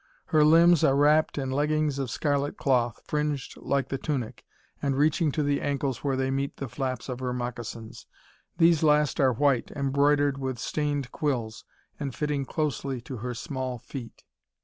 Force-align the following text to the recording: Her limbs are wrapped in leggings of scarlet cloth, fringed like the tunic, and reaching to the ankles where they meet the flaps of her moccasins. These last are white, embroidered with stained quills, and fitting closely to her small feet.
Her 0.29 0.43
limbs 0.43 0.83
are 0.83 0.95
wrapped 0.95 1.37
in 1.37 1.51
leggings 1.51 1.99
of 1.99 2.09
scarlet 2.09 2.57
cloth, 2.57 3.03
fringed 3.05 3.55
like 3.57 3.89
the 3.89 3.99
tunic, 3.99 4.43
and 4.81 4.97
reaching 4.97 5.31
to 5.33 5.43
the 5.43 5.61
ankles 5.61 6.03
where 6.03 6.15
they 6.15 6.31
meet 6.31 6.57
the 6.57 6.67
flaps 6.67 7.07
of 7.07 7.19
her 7.19 7.33
moccasins. 7.33 8.07
These 8.57 8.81
last 8.81 9.19
are 9.19 9.33
white, 9.33 9.69
embroidered 9.69 10.39
with 10.39 10.57
stained 10.57 11.11
quills, 11.11 11.65
and 11.99 12.15
fitting 12.15 12.45
closely 12.45 12.99
to 13.01 13.17
her 13.17 13.35
small 13.35 13.77
feet. 13.77 14.23